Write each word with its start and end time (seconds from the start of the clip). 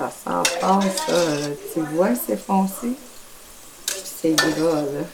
Ça 0.00 0.08
sent 0.08 0.58
fort, 0.60 0.82
ça. 0.82 1.12
là. 1.12 1.46
Tu 1.74 1.80
vois, 1.94 2.08
c'est 2.14 2.38
foncé. 2.38 2.92
Puis 3.86 4.02
c'est 4.22 4.32
gras, 4.32 4.80
là. 4.80 5.04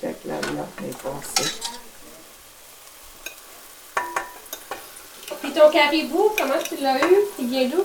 Check 0.00 0.16
la 0.24 0.40
viande 0.40 0.66
est 0.88 0.96
foncée. 0.96 1.50
Puis 5.42 5.52
ton 5.52 5.70
caribou, 5.70 6.30
comment 6.38 6.54
tu 6.66 6.76
l'as 6.78 6.96
eu? 7.06 7.16
Il 7.40 7.48
vient 7.50 7.68
d'où? 7.68 7.84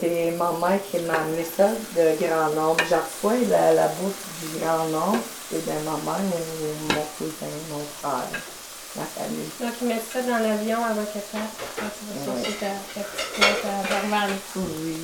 C'est 0.00 0.32
ma 0.32 0.50
mère 0.50 0.80
qui 0.90 0.98
m'a 0.98 1.14
amené 1.14 1.44
ça 1.44 1.68
de 1.68 2.24
Grand 2.26 2.50
Nord. 2.52 2.76
Je 2.88 2.96
reçois 2.96 3.38
la, 3.48 3.72
la 3.74 3.86
bouffe 3.86 4.26
du 4.42 4.58
Grand 4.58 4.86
Nord. 4.86 5.14
C'est 5.48 5.64
de 5.64 5.72
ma 5.84 5.92
mère 6.12 6.20
mon 6.88 7.04
cousin, 7.16 7.46
mon 7.70 7.84
frère, 8.00 8.26
famille. 8.98 9.50
Donc, 9.60 9.78
tu 9.78 9.84
mets 9.84 10.00
ça 10.12 10.22
dans 10.22 10.38
l'avion 10.38 10.84
avant 10.84 11.04
qu'elle 11.04 11.22
parte. 11.22 11.56
Quand 11.76 11.90
tu 11.96 12.04
vas 12.06 12.42
chercher 12.42 12.58
ta, 12.58 13.00
petite 13.00 13.30
plate 13.34 13.64
à 13.64 14.00
Dorval. 14.00 14.30
Oui. 14.56 14.96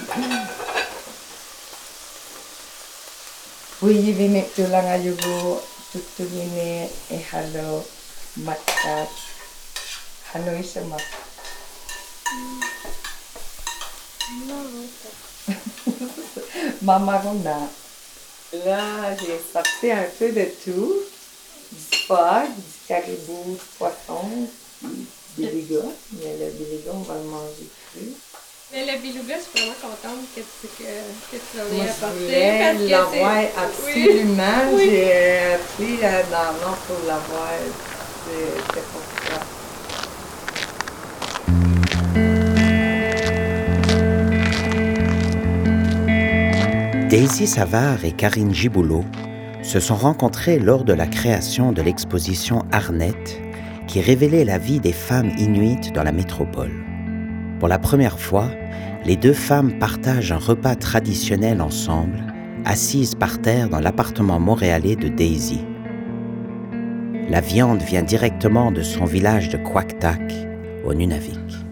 Oui, 3.82 4.12
vi 4.12 4.28
mycket 4.28 4.68
långa 4.70 4.98
jugo, 4.98 5.62
tutulini, 5.92 6.88
e 7.10 7.20
halo, 7.30 7.84
matat. 8.36 9.10
Halo. 10.32 10.52
Maman 16.82 17.18
Rona. 17.18 17.68
Là, 18.64 19.14
j'ai 19.18 19.40
sorti 19.52 19.90
un 19.90 20.06
peu 20.18 20.32
de 20.32 20.44
tout. 20.64 20.94
Du 21.72 22.75
caribou, 22.88 23.56
poisson, 23.78 24.48
du 24.82 24.88
biliga. 25.36 25.82
Mais 26.22 26.36
le 26.40 26.50
biliga, 26.52 26.90
on 26.94 27.02
va 27.02 27.14
le 27.14 27.28
manger 27.28 27.66
cru. 27.92 28.06
Mais 28.72 28.84
le 28.84 28.98
beluga, 29.00 29.36
je 29.38 29.42
suis 29.42 29.66
vraiment 29.68 29.76
contente 29.80 30.26
que 30.34 30.40
tu, 30.40 30.66
que, 30.66 30.82
que 30.82 31.36
tu 31.36 31.58
aies 31.58 31.86
je 31.86 31.90
apporté. 32.04 32.18
voulais 32.18 32.58
parce 32.58 32.78
que 32.78 32.90
l'avoir 32.90 33.38
absolument. 33.64 34.74
Oui. 34.74 34.90
J'ai 34.90 35.54
appris 35.54 35.98
euh, 36.02 36.22
dans 36.32 36.52
Nord 36.66 36.76
pour 36.88 36.98
l'avoir. 37.06 37.52
C'est 38.26 38.74
c'est 38.74 38.86
pour 38.90 39.02
ça. 39.30 39.40
Daisy 47.08 47.46
Savard 47.46 48.04
et 48.04 48.12
Karine 48.12 48.52
Giboulot 48.54 49.04
se 49.66 49.80
sont 49.80 49.96
rencontrées 49.96 50.60
lors 50.60 50.84
de 50.84 50.92
la 50.92 51.08
création 51.08 51.72
de 51.72 51.82
l'exposition 51.82 52.62
Arnett, 52.70 53.42
qui 53.88 54.00
révélait 54.00 54.44
la 54.44 54.58
vie 54.58 54.78
des 54.78 54.92
femmes 54.92 55.32
inuites 55.38 55.92
dans 55.92 56.04
la 56.04 56.12
métropole. 56.12 56.70
Pour 57.58 57.68
la 57.68 57.80
première 57.80 58.20
fois, 58.20 58.48
les 59.04 59.16
deux 59.16 59.32
femmes 59.32 59.78
partagent 59.78 60.30
un 60.30 60.38
repas 60.38 60.76
traditionnel 60.76 61.60
ensemble, 61.60 62.22
assises 62.64 63.16
par 63.16 63.40
terre 63.42 63.68
dans 63.68 63.80
l'appartement 63.80 64.38
montréalais 64.38 64.94
de 64.94 65.08
Daisy. 65.08 65.64
La 67.28 67.40
viande 67.40 67.82
vient 67.82 68.04
directement 68.04 68.70
de 68.70 68.82
son 68.82 69.04
village 69.04 69.48
de 69.48 69.56
Quactac, 69.56 70.32
au 70.84 70.94
Nunavik. 70.94 71.65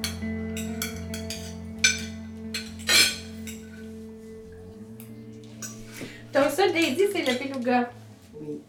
Oui. 8.40 8.60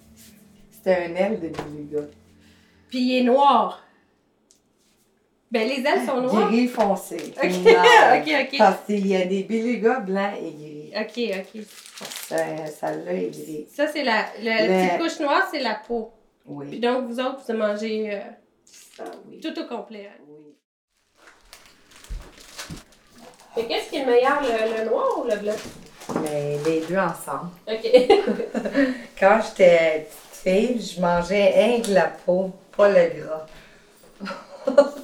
C'était 0.71 0.95
un 1.05 1.15
aile 1.15 1.39
de 1.39 1.49
beluga. 1.49 2.01
Puis 2.89 2.99
il 2.99 3.17
est 3.19 3.23
noir. 3.23 3.81
Ben, 5.51 5.67
les 5.67 5.79
ailes 5.87 6.05
sont 6.05 6.21
noires. 6.21 6.49
Gris 6.51 6.67
foncé. 6.67 7.33
Ok, 7.37 7.43
ok, 7.65 8.29
ok. 8.41 8.57
Parce 8.57 8.85
qu'il 8.85 9.07
y 9.07 9.15
a 9.15 9.25
des 9.25 9.43
belugas 9.43 9.99
blancs 10.01 10.33
et 10.41 10.51
gris. 10.51 10.91
Ok, 10.95 11.45
ok. 11.55 11.63
Ça, 12.27 12.37
Celle-là 12.67 13.13
est 13.13 13.29
gris. 13.29 13.65
Ça, 13.69 13.87
c'est 13.87 14.03
la, 14.03 14.25
la 14.41 14.61
Le- 14.61 14.67
petite 14.87 14.99
couche 15.01 15.19
noire, 15.21 15.47
c'est 15.51 15.59
la 15.61 15.75
peau. 15.75 16.11
Puis 16.43 16.53
Oui. 16.53 16.79
donc, 16.79 17.05
vous 17.07 17.19
autres, 17.19 17.41
vous 17.47 17.53
mangez 17.57 18.13
euh, 18.15 18.19
Ça, 18.65 19.03
oui. 19.29 19.39
tout 19.39 19.57
au 19.59 19.65
complet. 19.65 20.09
hein. 20.11 20.21
Oui. 20.27 20.55
Mais 23.57 23.65
qu'est-ce 23.67 23.89
qui 23.89 23.95
est 23.97 24.05
le 24.05 24.11
meilleur, 24.11 24.41
le, 24.41 24.83
le 24.83 24.89
noir 24.89 25.19
ou 25.19 25.23
le 25.29 25.37
blanc? 25.37 25.53
Mais 26.21 26.57
les 26.65 26.81
deux 26.81 26.97
ensemble. 26.97 27.49
Ok. 27.67 27.91
Quand 29.19 29.39
j'étais 29.41 30.07
petite 30.09 30.43
fille, 30.43 30.95
je 30.95 31.01
mangeais 31.01 31.51
rien 31.55 31.81
que 31.81 31.91
la 31.91 32.07
peau, 32.07 32.51
pas 32.75 32.89
le 32.89 33.21
gras. 33.21 33.45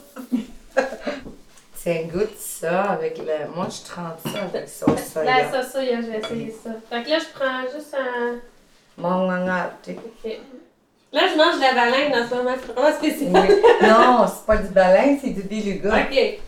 Tiens, 1.82 2.04
goûte 2.14 2.38
ça 2.38 2.84
avec 2.92 3.18
le. 3.18 3.52
Moi, 3.56 3.68
je 3.70 3.90
trempe 3.90 4.20
ça 4.24 4.44
avec 4.44 4.70
sauce 4.70 5.14
soya. 5.14 5.52
ça, 5.52 5.64
ça, 5.64 5.84
je 5.84 6.12
vais 6.12 6.20
essayer 6.20 6.52
ça. 6.64 6.70
Fait 6.90 7.04
que 7.04 7.10
là, 7.10 7.18
je 7.18 7.26
prends 7.34 7.64
juste 7.74 7.96
un. 7.96 8.36
Mon 8.98 9.28
Ok. 9.28 9.96
Là, 11.14 11.22
je 11.28 11.36
mange 11.36 11.56
de 11.56 11.62
la 11.62 11.74
baleine 11.74 12.14
en 12.14 12.30
ce 12.30 12.36
moment. 12.36 12.56
C'est 12.60 12.72
vraiment 12.72 12.98
spécial. 12.98 13.32
Oui. 13.34 13.88
Non, 13.88 14.26
c'est 14.28 14.46
pas 14.46 14.58
du 14.58 14.70
baleine, 14.70 15.20
c'est 15.22 15.32
du 15.32 15.42
beluga. 15.42 16.04
Ok. 16.04 16.40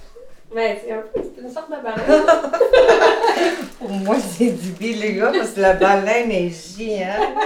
Ben, 0.53 0.77
c'est 0.83 0.91
un 0.91 1.01
peu 1.13 1.21
une 1.41 1.49
sorte 1.49 1.69
de 1.71 1.81
baleine. 1.81 2.25
Pour 3.79 3.89
moi, 3.89 4.17
c'est 4.19 4.51
du 4.51 4.69
beluga 4.71 5.31
parce 5.31 5.51
que 5.51 5.61
la 5.61 5.73
baleine 5.73 6.31
est 6.31 6.77
géante. 6.77 7.37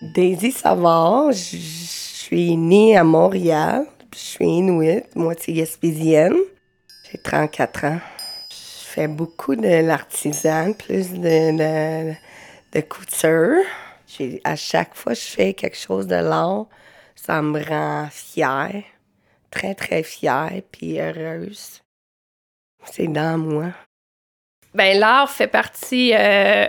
Daisy 0.00 0.52
Savard, 0.52 1.32
je 1.32 1.56
je 2.22 2.36
suis 2.38 2.56
née 2.56 2.96
à 2.96 3.04
Montréal. 3.04 3.84
Je 4.14 4.18
suis 4.18 4.46
inuit, 4.46 5.02
moitié 5.14 5.52
gaspésienne. 5.52 6.36
J'ai 7.10 7.18
34 7.18 7.84
ans. 7.84 7.98
Je 8.48 8.86
fais 8.88 9.08
beaucoup 9.08 9.54
de 9.54 9.86
l'artisan, 9.86 10.72
plus 10.72 11.10
de, 11.12 11.18
de, 11.58 12.14
de 12.72 12.80
couture. 12.80 13.11
À 13.24 14.56
chaque 14.56 14.94
fois 14.94 15.14
que 15.14 15.18
je 15.18 15.26
fais 15.26 15.54
quelque 15.54 15.76
chose 15.76 16.06
de 16.06 16.16
l'art, 16.16 16.66
ça 17.14 17.40
me 17.42 17.62
rend 17.62 18.08
fière. 18.10 18.82
Très, 19.50 19.74
très 19.74 20.02
fière 20.02 20.62
puis 20.70 20.98
heureuse. 20.98 21.82
C'est 22.84 23.06
dans 23.06 23.38
moi. 23.38 23.68
Ben, 24.74 24.98
l'art 24.98 25.30
fait 25.30 25.46
partie 25.46 26.14
euh, 26.14 26.66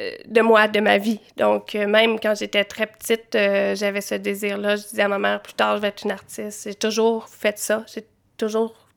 euh, 0.00 0.10
de 0.26 0.40
moi, 0.40 0.68
de 0.68 0.80
ma 0.80 0.98
vie. 0.98 1.20
Donc, 1.36 1.74
euh, 1.74 1.86
même 1.86 2.18
quand 2.18 2.34
j'étais 2.36 2.64
très 2.64 2.86
petite, 2.86 3.32
j'avais 3.32 4.00
ce 4.00 4.16
désir-là. 4.16 4.76
Je 4.76 4.82
disais 4.82 5.02
à 5.02 5.08
ma 5.08 5.18
mère, 5.18 5.40
plus 5.40 5.54
tard, 5.54 5.76
je 5.76 5.82
vais 5.82 5.88
être 5.88 6.02
une 6.04 6.10
artiste. 6.10 6.64
J'ai 6.64 6.74
toujours 6.74 7.28
fait 7.28 7.58
ça. 7.58 7.84
J'ai 7.92 8.04
toujours. 8.36 8.87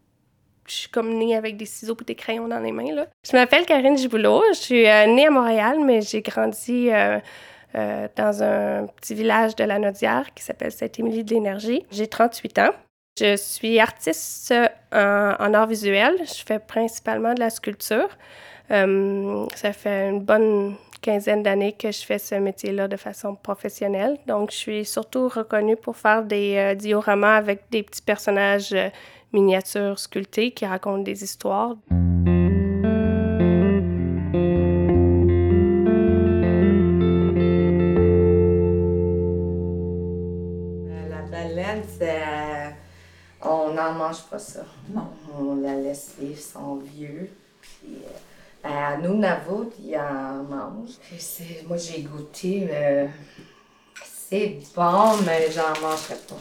Je 0.72 0.78
suis 0.78 0.90
comme 0.90 1.18
née 1.18 1.36
avec 1.36 1.58
des 1.58 1.66
ciseaux 1.66 1.98
et 2.00 2.06
des 2.06 2.16
crayons 2.16 2.48
dans 2.48 2.60
les 2.60 2.72
mains. 2.72 2.96
Là. 2.96 3.08
Je 3.30 3.36
m'appelle 3.36 3.66
Karine 3.66 3.98
Giboulot. 3.98 4.42
Je 4.54 4.58
suis 4.58 4.88
euh, 4.88 5.06
née 5.06 5.28
à 5.28 5.30
Montréal, 5.30 5.80
mais 5.84 6.02
j'ai 6.02 6.22
grandi 6.22 6.90
euh, 6.90 7.20
euh, 7.76 8.08
dans 8.16 8.42
un 8.42 8.88
petit 8.88 9.14
village 9.14 9.54
de 9.58 9.66
la 9.66 9.80
Nodière 9.80 10.34
qui 10.34 10.42
s'appelle 10.42 10.72
Sainte-Émilie 10.72 11.26
de 11.26 11.34
l'Énergie. 11.34 11.86
J'ai 11.92 12.08
38 12.08 12.60
ans. 12.60 12.70
Je 13.20 13.36
suis 13.36 13.82
artiste 13.82 14.54
en, 14.94 15.54
art 15.54 15.68
visuel. 15.68 16.16
Je 16.20 16.42
fais 16.46 16.60
principalement 16.60 17.34
de 17.34 17.42
la 17.42 17.50
sculpture. 17.50 18.08
Ça 18.70 19.74
fait 19.74 20.10
une 20.10 20.22
bonne 20.22 20.76
quinzaine 21.02 21.44
d'années 21.44 21.74
que 21.74 21.92
je 21.92 22.06
fais 22.06 22.20
ce 22.20 22.36
métier-là 22.36 22.88
de 22.88 22.96
façon 22.96 23.36
professionnelle. 23.36 24.18
Donc, 24.28 24.52
je 24.52 24.56
suis 24.56 24.86
surtout 24.86 25.28
reconnue 25.28 25.76
pour 25.76 25.98
faire 25.98 26.24
des 26.24 26.74
dioramas 26.78 27.36
avec 27.36 27.64
des 27.70 27.84
petits 27.84 28.02
personnages 28.02 28.74
miniatures 29.34 30.00
sculptés 30.00 30.52
qui 30.52 30.66
racontent 30.66 31.04
des 31.04 31.24
histoires. 31.24 31.76
Euh, 40.90 41.10
La 41.10 41.22
baleine, 41.24 41.84
c'est. 41.98 42.22
euh, 42.22 42.70
On 43.44 43.74
n'en 43.74 43.94
mange 43.94 44.24
pas 44.30 44.40
ça. 44.40 44.64
Non. 44.94 45.08
On 45.40 45.56
la 45.56 45.76
laisse 45.76 46.14
vivre 46.20 46.40
son 46.40 46.76
vieux. 46.76 47.30
Puis, 47.62 47.96
euh, 47.96 48.10
ben, 48.64 48.72
à 48.72 48.98
nous, 48.98 49.18
Navut, 49.18 49.70
ils 49.84 49.98
en 49.98 50.44
mangent. 50.44 50.98
Puis 51.02 51.64
Moi, 51.68 51.78
j'ai 51.78 52.02
goûté. 52.04 52.68
euh, 52.72 53.08
C'est 54.04 54.60
bon, 54.76 55.18
mais 55.26 55.50
j'en 55.52 55.70
mangerai 55.82 56.16
pas. 56.28 56.36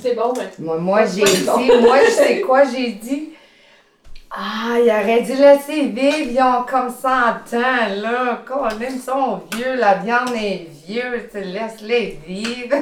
C'est 0.00 0.14
bon, 0.14 0.32
mais... 0.36 0.48
Moi, 0.58 0.78
moi 0.78 1.06
j'ai 1.06 1.24
dit, 1.24 1.44
bon. 1.44 1.80
moi, 1.82 1.98
je 2.04 2.10
sais 2.10 2.40
quoi, 2.46 2.64
j'ai 2.64 2.92
dit. 2.92 3.30
Ah, 4.30 4.76
il 4.78 4.88
aurait 4.90 5.22
dû 5.22 5.34
laisser 5.34 5.86
vivre, 5.86 6.30
ils 6.30 6.42
ont 6.42 6.62
comme 6.64 6.90
100 6.90 7.08
ans, 7.08 8.02
là. 8.02 8.42
Colin, 8.46 8.86
ils 8.90 9.00
sont 9.00 9.40
vieux, 9.54 9.74
la 9.76 9.94
viande 9.94 10.34
est 10.34 10.66
vieux, 10.86 11.28
tu 11.32 11.40
laisse-les 11.40 12.18
vivre. 12.26 12.76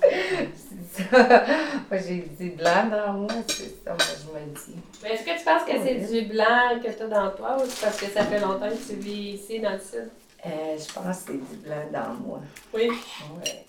C'est 0.92 1.10
ça. 1.10 1.44
Moi, 1.90 2.00
j'ai 2.06 2.28
dit 2.38 2.50
blanc 2.50 2.88
dans 2.90 3.12
moi, 3.14 3.30
c'est 3.46 3.82
ça, 3.82 3.90
moi, 3.92 3.96
je 3.98 4.38
me 4.38 4.54
dis. 4.54 4.80
Mais 5.02 5.14
est-ce 5.14 5.22
que 5.24 5.38
tu 5.38 5.44
penses 5.44 5.62
que 5.64 5.72
c'est 5.82 6.12
du 6.12 6.28
blanc 6.28 6.80
que 6.82 6.90
tu 6.90 7.02
as 7.02 7.06
dans 7.06 7.30
toi 7.30 7.56
ou 7.58 7.66
c'est 7.66 7.80
parce 7.86 7.96
que 7.98 8.06
ça 8.06 8.24
fait 8.24 8.40
longtemps 8.40 8.68
que 8.68 8.92
tu 8.92 8.96
vis 8.96 9.34
ici 9.34 9.60
dans 9.60 9.72
le 9.72 9.78
sud? 9.78 10.10
Euh, 10.44 10.76
je 10.76 10.92
pense 10.92 11.22
que 11.22 11.32
c'est 11.32 11.32
du 11.32 11.62
blanc 11.64 11.84
dans 11.92 12.14
moi. 12.26 12.40
Oui. 12.74 12.88
Ouais. 12.88 13.64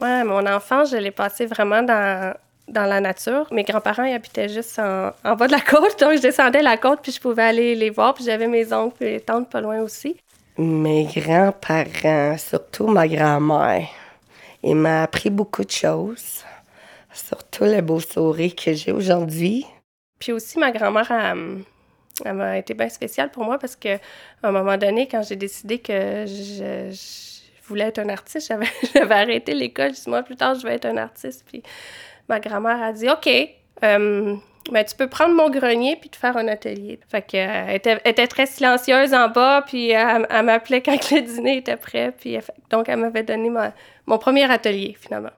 Ouais, 0.00 0.22
mon 0.24 0.46
enfance, 0.46 0.90
je 0.92 0.96
l'ai 0.96 1.10
passé 1.10 1.46
vraiment 1.46 1.82
dans, 1.82 2.34
dans 2.68 2.84
la 2.84 3.00
nature. 3.00 3.46
Mes 3.50 3.64
grands-parents 3.64 4.04
ils 4.04 4.14
habitaient 4.14 4.48
juste 4.48 4.78
en, 4.78 5.12
en 5.24 5.34
bas 5.34 5.46
de 5.46 5.52
la 5.52 5.60
côte, 5.68 5.98
donc 5.98 6.16
je 6.16 6.22
descendais 6.22 6.62
la 6.62 6.76
côte, 6.76 7.00
puis 7.02 7.12
je 7.12 7.20
pouvais 7.20 7.42
aller 7.42 7.74
les 7.74 7.90
voir, 7.90 8.14
puis 8.14 8.24
j'avais 8.24 8.46
mes 8.46 8.72
oncles 8.72 9.04
et 9.04 9.20
tantes 9.20 9.50
pas 9.50 9.60
loin 9.60 9.80
aussi. 9.80 10.16
Mes 10.56 11.04
grands-parents, 11.04 12.36
surtout 12.38 12.86
ma 12.88 13.06
grand-mère, 13.06 13.88
il 14.62 14.76
m'a 14.76 15.02
appris 15.04 15.30
beaucoup 15.30 15.64
de 15.64 15.70
choses, 15.70 16.44
surtout 17.12 17.64
le 17.64 17.80
beau 17.80 18.00
sourire 18.00 18.54
que 18.54 18.72
j'ai 18.72 18.92
aujourd'hui. 18.92 19.66
Puis 20.18 20.32
aussi, 20.32 20.58
ma 20.58 20.72
grand-mère, 20.72 21.10
elle, 22.24 22.56
été 22.56 22.74
bien 22.74 22.88
spéciale 22.88 23.30
pour 23.30 23.44
moi 23.44 23.58
parce 23.58 23.76
que 23.76 23.94
à 24.42 24.48
un 24.48 24.50
moment 24.50 24.76
donné, 24.76 25.06
quand 25.06 25.22
j'ai 25.22 25.36
décidé 25.36 25.78
que 25.78 26.24
je, 26.26 26.90
je 26.90 27.37
voulais 27.68 27.86
être 27.86 27.98
un 27.98 28.08
artiste, 28.08 28.48
j'avais, 28.94 29.14
arrêté 29.14 29.54
l'école. 29.54 29.94
Six 29.94 30.08
mois 30.08 30.22
plus 30.22 30.36
tard, 30.36 30.54
je 30.54 30.66
vais 30.66 30.74
être 30.74 30.86
un 30.86 30.96
artiste. 30.96 31.44
Puis 31.46 31.62
ma 32.28 32.40
grand-mère 32.40 32.82
a 32.82 32.92
dit 32.92 33.08
OK, 33.08 33.28
euh, 33.84 34.36
ben, 34.70 34.84
tu 34.84 34.96
peux 34.96 35.08
prendre 35.08 35.34
mon 35.34 35.50
grenier 35.50 35.96
puis 35.96 36.10
te 36.10 36.16
faire 36.16 36.36
un 36.36 36.48
atelier. 36.48 36.98
Fait 37.08 37.22
que, 37.22 37.36
euh, 37.36 37.78
elle 37.84 38.00
était, 38.04 38.26
très 38.26 38.46
silencieuse 38.46 39.14
en 39.14 39.28
bas, 39.28 39.62
puis 39.66 39.90
elle, 39.90 40.26
elle 40.28 40.44
m'appelait 40.44 40.82
quand 40.82 41.10
le 41.10 41.20
dîner 41.20 41.58
était 41.58 41.76
prêt. 41.76 42.12
Puis 42.18 42.38
donc, 42.70 42.88
elle 42.88 42.98
m'avait 42.98 43.22
donné 43.22 43.50
mon 44.06 44.18
premier 44.18 44.50
atelier, 44.50 44.96
finalement. 45.00 45.30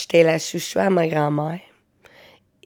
J'étais 0.00 0.22
la 0.22 0.38
chouchou 0.38 0.78
à 0.78 0.90
ma 0.90 1.06
grand-mère. 1.06 1.60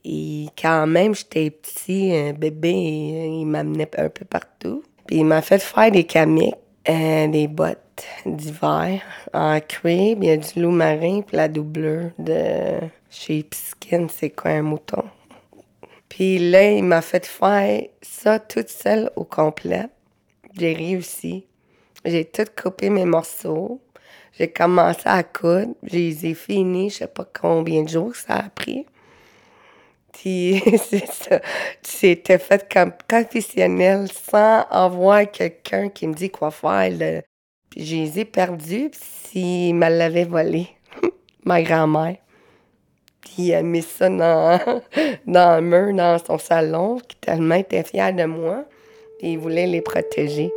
Et 0.05 0.47
quand 0.61 0.87
même, 0.87 1.15
j'étais 1.15 1.51
petit, 1.51 2.15
un 2.15 2.33
bébé, 2.33 2.71
euh, 2.73 3.41
il 3.41 3.47
m'amenait 3.47 3.89
un 3.99 4.09
peu 4.09 4.25
partout. 4.25 4.83
Puis 5.07 5.19
il 5.19 5.25
m'a 5.25 5.43
fait 5.43 5.61
faire 5.61 5.91
des 5.91 6.05
camiques, 6.05 6.55
euh, 6.89 7.29
des 7.29 7.47
bottes 7.49 8.05
d'hiver 8.27 9.03
en 9.33 9.61
cuir, 9.61 10.17
il 10.21 10.25
y 10.25 10.31
a 10.31 10.37
du 10.37 10.61
loup 10.61 10.71
marin, 10.71 11.23
puis 11.23 11.37
la 11.37 11.49
doublure 11.49 12.11
de 12.19 12.79
chez 13.11 13.47
Skin, 13.53 14.07
c'est 14.09 14.31
quoi 14.31 14.51
un 14.53 14.63
mouton. 14.63 15.05
Puis 16.09 16.39
là, 16.39 16.71
il 16.73 16.85
m'a 16.85 17.01
fait 17.01 17.25
faire 17.25 17.85
ça 18.03 18.39
toute 18.39 18.69
seule 18.69 19.11
au 19.17 19.25
complet. 19.25 19.87
J'ai 20.59 20.75
réussi. 20.75 21.47
J'ai 22.05 22.25
tout 22.25 22.45
coupé 22.61 22.91
mes 22.91 23.05
morceaux. 23.05 23.81
J'ai 24.39 24.49
commencé 24.49 25.03
à 25.05 25.23
coudre. 25.23 25.75
Je 25.83 25.97
les 25.97 26.27
ai 26.27 26.35
finis, 26.35 26.91
je 26.91 26.97
sais 26.97 27.07
pas 27.07 27.25
combien 27.25 27.83
de 27.83 27.89
jours 27.89 28.15
ça 28.15 28.35
a 28.35 28.49
pris. 28.51 28.87
Puis. 30.23 30.63
C'était 31.83 32.39
fait 32.39 32.67
comme 32.73 32.93
professionnel 33.09 34.07
sans 34.13 34.63
avoir 34.71 35.29
quelqu'un 35.31 35.89
qui 35.89 36.07
me 36.07 36.15
dit 36.15 36.31
quoi 36.31 36.53
faire. 36.53 36.91
là. 36.97 37.23
Puis 37.71 37.85
je 37.85 37.97
les 37.97 38.21
ai 38.21 38.25
perdus 38.25 38.91
s'il 38.93 39.75
me 39.75 39.89
l'avait 39.89 40.25
volé. 40.25 40.69
Ma 41.45 41.61
grand-mère. 41.63 42.17
Puis 43.23 43.51
elle 43.51 43.57
a 43.57 43.63
mis 43.63 43.83
ça 43.83 44.09
dans, 44.09 44.61
dans 45.27 45.57
le 45.57 45.63
mur, 45.63 45.95
dans 45.95 46.19
son 46.25 46.39
salon, 46.39 46.99
qui 46.99 47.17
tellement 47.17 47.57
était 47.57 47.83
fière 47.83 48.15
de 48.15 48.25
moi. 48.25 48.65
Et 49.21 49.33
il 49.33 49.39
voulait 49.39 49.67
les 49.67 49.81
protéger. 49.81 50.53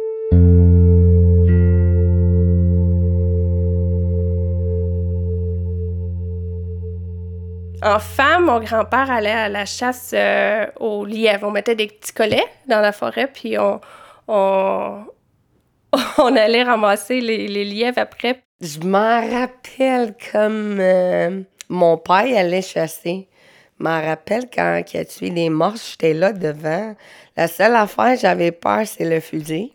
Enfant, 7.86 8.42
mon 8.42 8.60
grand-père 8.62 9.12
allait 9.12 9.30
à 9.30 9.48
la 9.48 9.68
chasse 9.68 10.10
euh, 10.16 10.66
aux 10.80 11.06
lièvres. 11.06 11.48
On 11.48 11.52
mettait 11.52 11.76
des 11.76 11.86
petits 11.86 12.14
collets 12.14 12.48
dans 12.68 12.82
la 12.82 12.92
forêt, 12.92 13.28
puis 13.28 13.60
on, 13.60 13.80
on, 14.28 15.04
on 16.18 16.36
allait 16.36 16.64
ramasser 16.64 17.22
les, 17.22 17.48
les 17.48 17.64
lièvres 17.64 18.00
après. 18.00 18.42
Je 18.60 18.80
m'en 18.80 19.22
rappelle 19.30 20.16
comme 20.32 20.80
euh, 20.80 21.42
mon 21.70 22.00
père 22.00 22.26
allait 22.36 22.64
chasser. 22.64 23.28
Je 23.78 23.84
m'en 23.84 24.02
rappelle 24.02 24.46
quand 24.52 24.81
il 24.92 25.00
a 25.00 25.06
tué 25.06 25.30
des 25.30 25.50
morses, 25.50 25.92
j'étais 25.92 26.16
là 26.16 26.34
devant. 26.34 26.96
La 27.38 27.48
seule 27.48 27.76
affaire 27.76 28.18
j'avais 28.20 28.52
peur, 28.52 28.81
c'est 28.86 29.08
le 29.08 29.20
fusil. 29.20 29.74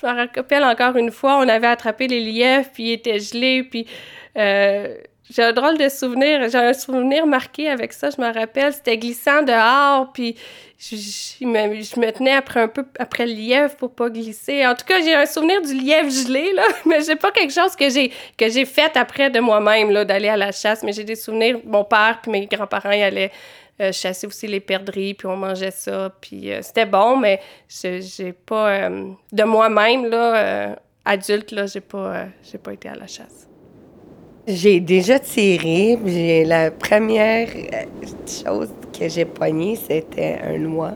Je 0.00 0.06
me 0.06 0.14
rappelle 0.14 0.62
encore 0.62 0.94
une 0.94 1.10
fois, 1.10 1.38
on 1.38 1.48
avait 1.48 1.66
attrapé 1.66 2.06
les 2.06 2.20
lièvres, 2.20 2.68
puis 2.72 2.90
ils 2.90 2.92
étaient 2.92 3.18
gelés, 3.18 3.64
puis 3.64 3.88
euh, 4.36 4.96
j'ai 5.30 5.42
un 5.42 5.52
drôle 5.52 5.76
de 5.76 5.88
souvenir. 5.88 6.48
J'ai 6.48 6.58
un 6.58 6.72
souvenir 6.72 7.26
marqué 7.26 7.68
avec 7.68 7.92
ça, 7.92 8.08
je 8.10 8.20
me 8.20 8.32
rappelle. 8.32 8.72
C'était 8.72 8.96
glissant 8.96 9.42
dehors, 9.42 10.12
puis 10.12 10.36
je, 10.78 10.96
je 10.96 11.44
me, 11.44 11.82
je 11.82 12.00
me 12.00 12.10
tenais 12.10 12.34
après 12.34 12.60
un 12.60 12.68
peu 12.68 12.84
après 12.98 13.26
le 13.26 13.32
lièvre 13.32 13.76
pour 13.76 13.94
pas 13.94 14.08
glisser. 14.08 14.66
En 14.66 14.74
tout 14.74 14.86
cas, 14.86 15.00
j'ai 15.02 15.14
un 15.14 15.26
souvenir 15.26 15.60
du 15.62 15.74
lièvre 15.74 16.10
gelé, 16.10 16.52
là, 16.54 16.64
mais 16.86 17.02
j'ai 17.02 17.16
pas 17.16 17.30
quelque 17.30 17.52
chose 17.52 17.76
que 17.76 17.90
j'ai 17.90 18.10
que 18.36 18.48
j'ai 18.48 18.64
fait 18.64 18.96
après 18.96 19.30
de 19.30 19.40
moi-même, 19.40 19.90
là, 19.90 20.04
d'aller 20.04 20.28
à 20.28 20.36
la 20.36 20.52
chasse, 20.52 20.82
mais 20.82 20.92
j'ai 20.92 21.04
des 21.04 21.16
souvenirs. 21.16 21.58
Mon 21.64 21.84
père 21.84 22.20
puis 22.22 22.30
mes 22.30 22.46
grands-parents, 22.46 22.92
ils 22.92 23.02
allaient 23.02 23.32
euh, 23.80 23.92
chasser 23.92 24.26
aussi 24.26 24.46
les 24.46 24.60
perdrix, 24.60 25.14
puis 25.14 25.26
on 25.28 25.36
mangeait 25.36 25.70
ça, 25.70 26.10
puis 26.20 26.52
euh, 26.52 26.62
c'était 26.62 26.86
bon, 26.86 27.16
mais 27.16 27.40
j'ai 27.68 28.32
pas... 28.32 28.70
euh, 28.70 29.10
de 29.30 29.42
moi-même, 29.44 30.06
là, 30.06 30.76
adulte, 31.04 31.52
là, 31.52 31.66
j'ai 31.66 31.80
pas, 31.80 32.26
j'ai 32.42 32.58
pas 32.58 32.72
été 32.72 32.88
à 32.88 32.94
la 32.94 33.06
chasse. 33.06 33.47
J'ai 34.48 34.80
déjà 34.80 35.18
tiré. 35.18 35.98
J'ai 36.06 36.44
la 36.44 36.70
première 36.70 37.48
euh, 37.54 37.84
chose 38.26 38.70
que 38.98 39.06
j'ai 39.08 39.26
poignée, 39.26 39.76
c'était 39.76 40.38
un 40.42 40.56
noix. 40.58 40.94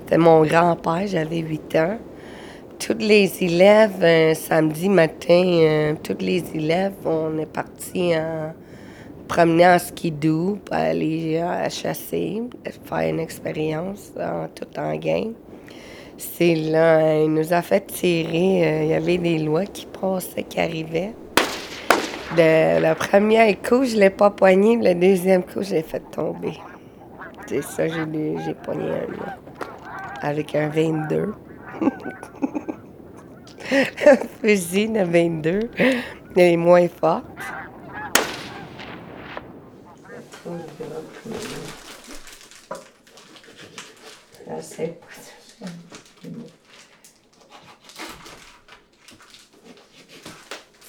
C'était 0.00 0.16
mon 0.18 0.42
grand-père, 0.46 1.06
j'avais 1.06 1.40
8 1.40 1.76
ans. 1.76 1.98
Toutes 2.78 3.02
les 3.02 3.30
élèves, 3.44 4.34
samedi 4.34 4.88
matin, 4.88 5.44
euh, 5.44 5.94
toutes 6.02 6.22
les 6.22 6.42
élèves, 6.54 6.94
on 7.04 7.38
est 7.38 7.46
partis 7.52 8.16
en 8.16 8.54
promener 9.28 9.66
en 9.66 9.78
skidoo 9.78 10.58
pour 10.64 10.74
aller 10.76 11.36
euh, 11.42 11.68
chasser, 11.68 12.42
faire 12.84 13.08
une 13.10 13.20
expérience 13.20 14.12
en 14.18 14.46
tout 14.54 14.68
en 14.78 14.96
game. 14.96 15.34
C'est 16.16 16.54
là, 16.54 17.22
il 17.22 17.32
nous 17.34 17.52
a 17.52 17.60
fait 17.62 17.86
tirer. 17.86 18.66
euh, 18.66 18.84
Il 18.84 18.88
y 18.90 18.94
avait 18.94 19.18
des 19.18 19.38
lois 19.38 19.66
qui 19.66 19.86
passaient, 19.86 20.44
qui 20.44 20.60
arrivaient. 20.60 21.12
Le, 22.34 22.80
le 22.80 22.94
premier 22.94 23.54
coup, 23.56 23.84
je 23.84 23.96
l'ai 23.96 24.10
pas 24.10 24.30
poigné. 24.30 24.76
Le 24.76 24.94
deuxième 24.94 25.44
coup, 25.44 25.62
je 25.62 25.74
l'ai 25.74 25.82
fait 25.82 26.00
tomber. 26.10 26.58
C'est 27.46 27.62
ça, 27.62 27.86
j'ai 27.86 28.54
poigné 28.64 28.90
un 28.90 29.06
là. 29.12 29.38
Avec 30.22 30.54
un 30.54 30.68
22. 30.68 31.32
un 33.70 34.16
fusil 34.40 34.88
de 34.88 35.04
22. 35.04 35.70
Elle 35.78 35.94
est 36.36 36.56
moins 36.56 36.88
forte 36.88 37.00
pas. 37.00 37.22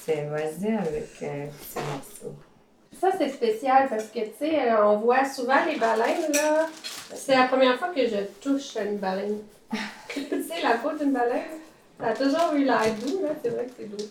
C'est 0.08 0.24
vas-y 0.24 0.74
avec 0.74 1.22
un 1.22 1.48
petit 1.48 1.84
morceau. 1.92 2.34
Ça, 2.98 3.10
c'est 3.18 3.28
spécial 3.28 3.88
parce 3.90 4.06
que, 4.06 4.20
tu 4.20 4.30
sais, 4.38 4.70
euh, 4.70 4.86
on 4.86 4.96
voit 5.00 5.26
souvent 5.26 5.62
les 5.66 5.76
baleines, 5.76 6.32
là. 6.32 6.66
C'est 7.14 7.36
la 7.36 7.46
première 7.46 7.78
fois 7.78 7.88
que 7.88 8.06
je 8.06 8.24
touche 8.40 8.74
à 8.78 8.84
une 8.84 8.96
baleine. 8.96 9.40
tu 10.08 10.22
sais, 10.22 10.62
la 10.62 10.78
peau 10.78 10.96
d'une 10.98 11.12
baleine, 11.12 11.60
ça 12.00 12.06
a 12.06 12.14
toujours 12.14 12.54
eu 12.54 12.64
l'air 12.64 12.86
doux, 13.02 13.20
là. 13.22 13.32
C'est 13.42 13.50
vrai 13.50 13.66
que 13.66 13.72
c'est 13.76 13.84
doux. 13.84 14.04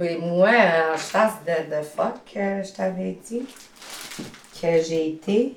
Mais 0.00 0.16
moi, 0.16 0.50
en 0.50 0.96
chasse 0.96 1.34
de, 1.46 1.76
de 1.76 1.82
phoque, 1.82 2.36
euh, 2.36 2.64
je 2.64 2.72
t'avais 2.72 3.16
dit 3.24 3.46
que 4.60 4.82
j'ai 4.82 5.10
été. 5.10 5.54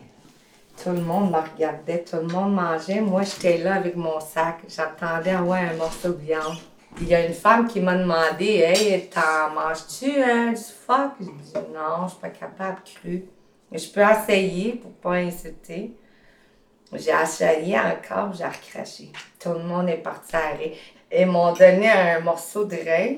Tout 0.83 0.91
le 0.91 1.01
monde 1.01 1.31
me 1.31 1.39
regardait, 1.39 2.03
tout 2.03 2.17
le 2.17 2.27
monde 2.27 2.53
mangeait. 2.53 3.01
Moi, 3.01 3.23
j'étais 3.23 3.57
là 3.57 3.73
avec 3.73 3.95
mon 3.95 4.19
sac. 4.19 4.59
J'attendais 4.69 5.31
avoir 5.31 5.57
un 5.57 5.73
morceau 5.73 6.09
de 6.09 6.21
viande. 6.21 6.57
Il 7.01 7.07
y 7.07 7.15
a 7.15 7.25
une 7.25 7.33
femme 7.33 7.67
qui 7.67 7.79
m'a 7.81 7.95
demandé 7.95 8.45
Hey, 8.65 9.09
t'en 9.09 9.49
manges-tu 9.53 10.11
hein, 10.21 10.51
du 10.53 10.61
phoque 10.61 11.13
Je 11.19 11.25
dis 11.25 11.53
Non, 11.73 12.05
je 12.05 12.11
suis 12.11 12.21
pas 12.21 12.29
capable 12.29 12.79
cru. 12.83 13.25
Je 13.71 13.87
peux 13.89 14.01
essayer 14.01 14.73
pour 14.73 14.91
pas 14.93 15.13
insulter. 15.15 15.91
J'ai 16.93 17.11
essayé 17.11 17.77
encore, 17.79 18.31
j'ai 18.33 18.45
recraché. 18.45 19.11
Tout 19.39 19.53
le 19.53 19.63
monde 19.63 19.89
est 19.89 19.97
parti 19.97 20.35
à 20.35 20.49
rire. 20.51 20.75
Ils 21.11 21.25
m'ont 21.25 21.51
donné 21.53 21.89
un 21.89 22.19
morceau 22.21 22.63
de 22.65 22.75
rein 22.75 23.17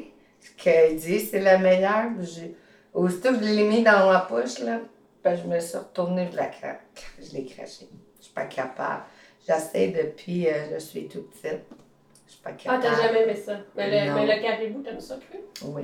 qu'il 0.57 0.96
dit 0.96 1.19
c'est 1.19 1.39
le 1.39 1.57
meilleur. 1.62 2.05
J'ai- 2.22 2.55
Aussitôt 2.93 3.29
que 3.34 3.43
je 3.46 3.51
l'ai 3.53 3.63
mis 3.67 3.84
dans 3.84 4.12
ma 4.12 4.22
poche, 4.22 4.57
là, 4.60 4.79
ben, 5.24 5.36
je 5.38 5.48
me 5.48 5.60
suis 5.60 5.77
retournée, 5.77 6.27
je, 6.31 6.36
la 6.36 6.48
cra- 6.48 6.79
je 7.22 7.31
l'ai 7.34 7.46
craché. 7.46 7.88
Je 8.17 8.24
suis 8.25 8.34
pas 8.34 8.46
capable. 8.46 9.03
J'essaie 9.48 9.89
depuis, 9.89 10.48
euh, 10.48 10.74
je 10.74 10.79
suis 10.79 11.07
toute 11.07 11.29
petite. 11.29 11.62
Je 12.27 12.31
suis 12.34 12.41
pas 12.41 12.50
Ah, 12.51 12.77
capable. 12.77 12.84
t'as 12.84 13.01
jamais 13.07 13.24
aimé 13.24 13.36
ça. 13.36 13.53
Mais 13.75 14.05
le, 14.05 14.13
mais 14.13 14.36
le 14.36 14.41
caribou, 14.41 14.81
t'aimes 14.81 15.00
ça 15.00 15.15
cru? 15.29 15.39
Oui. 15.65 15.84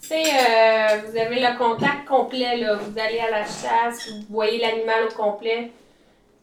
Tu 0.00 0.08
sais, 0.08 0.22
euh, 0.22 1.00
vous 1.06 1.16
avez 1.16 1.40
le 1.40 1.58
contact 1.58 2.06
complet, 2.06 2.58
là. 2.58 2.76
Vous 2.76 2.98
allez 2.98 3.18
à 3.18 3.30
la 3.30 3.44
chasse, 3.44 4.08
vous 4.10 4.24
voyez 4.30 4.58
l'animal 4.58 5.04
au 5.10 5.14
complet. 5.14 5.70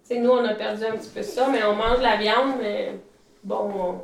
Tu 0.07 0.15
sais, 0.15 0.19
nous, 0.19 0.31
on 0.31 0.43
a 0.43 0.53
perdu 0.55 0.83
un 0.85 0.97
petit 0.97 1.09
peu 1.09 1.21
ça, 1.21 1.47
mais 1.50 1.63
on 1.63 1.75
mange 1.75 2.01
la 2.01 2.17
viande, 2.17 2.55
mais 2.59 2.93
bon, 3.43 4.01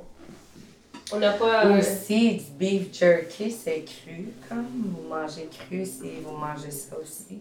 on, 1.12 1.18
n'a 1.18 1.32
pas. 1.34 1.66
euh, 1.66 1.80
Aussi, 1.80 2.36
du 2.38 2.44
beef 2.52 2.94
jerky, 2.94 3.50
c'est 3.52 3.84
cru. 3.84 4.28
Comme 4.48 4.68
vous 4.94 5.08
mangez 5.10 5.48
cru, 5.52 5.86
c'est 5.86 6.22
vous 6.24 6.38
mangez 6.38 6.72
ça 6.72 6.96
aussi. 7.02 7.40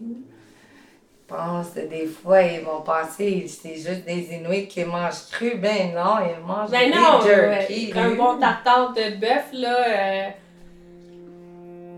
Je 1.29 1.35
pense 1.35 1.71
que 1.71 1.81
des 1.81 2.05
fois, 2.05 2.41
ils 2.41 2.61
vont 2.61 2.81
penser 2.81 3.41
que 3.43 3.49
c'est 3.49 3.75
juste 3.75 4.05
des 4.05 4.33
Inuits 4.33 4.67
qui 4.67 4.85
mangent 4.85 5.27
cru. 5.29 5.55
Ben 5.57 5.93
non, 5.93 6.15
ils 6.25 6.45
mangent 6.45 6.69
Ben 6.71 6.89
du 6.89 6.97
non, 6.97 7.21
jerky. 7.21 7.91
ouais, 7.93 7.99
un 7.99 8.11
bon 8.15 8.39
tartare 8.39 8.93
de 8.93 9.19
bœuf, 9.19 9.49
là, 9.51 9.75
euh, 9.87 10.29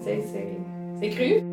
c'est, 0.03 0.21
c'est, 0.24 0.57
c'est 1.00 1.09
cru. 1.09 1.43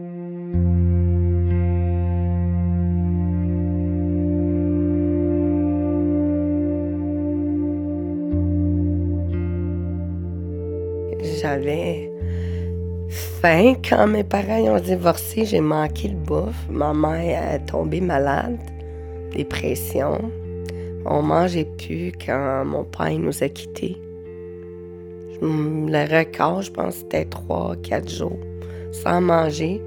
J'avais 11.41 12.06
faim 13.47 13.75
quand 13.89 14.09
mes 14.09 14.25
parents 14.25 14.75
ont 14.75 14.81
divorcé. 14.81 15.45
J'ai 15.45 15.61
manqué 15.61 16.09
le 16.09 16.17
bouffe. 16.17 16.67
Ma 16.69 16.93
mère 16.93 17.55
est 17.55 17.67
tombée 17.67 18.01
malade, 18.01 18.59
dépression. 19.33 20.19
On 21.05 21.23
mangeait 21.23 21.69
plus 21.79 22.13
quand 22.25 22.65
mon 22.65 22.85
père 22.85 23.19
nous 23.19 23.45
a 23.45 23.49
quittés. 23.49 23.97
Le 25.41 26.19
record, 26.19 26.63
je 26.63 26.73
pense, 26.73 26.97
c'était 26.97 27.27
trois, 27.27 27.77
quatre 27.77 28.09
jours 28.09 28.39
sans 28.91 29.21
manger. 29.21 29.81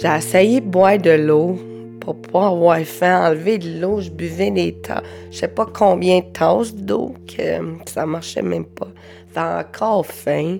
J'ai 0.00 0.16
essayé 0.16 0.60
de 0.60 0.66
boire 0.66 0.98
de 0.98 1.10
l'eau 1.10 1.56
pour 2.00 2.16
pas 2.16 2.48
avoir 2.48 2.80
faim, 2.80 3.28
enlever 3.28 3.58
de 3.58 3.80
l'eau. 3.80 4.00
Je 4.00 4.10
buvais 4.10 4.50
des 4.50 4.72
tasses. 4.72 5.02
Je 5.30 5.38
sais 5.38 5.48
pas 5.48 5.66
combien 5.66 6.20
de 6.20 6.32
tasses 6.32 6.74
d'eau 6.74 7.14
que 7.28 7.44
ça 7.86 8.04
marchait 8.06 8.42
même 8.42 8.64
pas. 8.64 8.88
J'avais 9.34 9.60
encore 9.60 10.06
faim. 10.06 10.58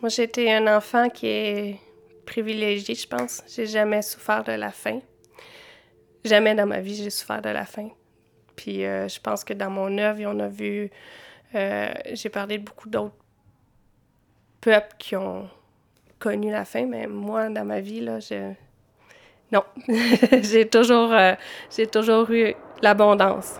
Moi, 0.00 0.10
j'ai 0.10 0.22
été 0.22 0.52
un 0.54 0.76
enfant 0.76 1.08
qui 1.08 1.26
est 1.26 1.80
privilégié, 2.24 2.94
je 2.94 3.08
pense. 3.08 3.42
J'ai 3.48 3.66
jamais 3.66 4.02
souffert 4.02 4.44
de 4.44 4.52
la 4.52 4.70
faim. 4.70 5.00
Jamais 6.24 6.54
dans 6.54 6.66
ma 6.66 6.80
vie, 6.80 6.94
j'ai 6.94 7.10
souffert 7.10 7.42
de 7.42 7.48
la 7.48 7.64
faim. 7.64 7.88
Puis 8.54 8.84
euh, 8.84 9.08
je 9.08 9.18
pense 9.20 9.42
que 9.42 9.54
dans 9.54 9.70
mon 9.70 9.98
œuvre, 9.98 10.22
on 10.26 10.38
a 10.38 10.46
vu... 10.48 10.90
euh, 11.54 11.92
j'ai 12.12 12.28
parlé 12.28 12.58
de 12.58 12.64
beaucoup 12.64 12.88
d'autres 12.88 13.16
peuples 14.60 14.94
qui 14.98 15.16
ont 15.16 15.48
connu 16.20 16.50
la 16.50 16.64
faim, 16.64 16.86
mais 16.88 17.08
moi, 17.08 17.48
dans 17.48 17.64
ma 17.64 17.80
vie, 17.80 18.00
là, 18.00 18.20
je... 18.20 18.52
Non. 19.50 19.64
j'ai 20.42 20.68
toujours, 20.68 21.12
euh, 21.12 21.34
j'ai 21.74 21.86
toujours 21.86 22.30
eu 22.30 22.54
l'abondance. 22.82 23.58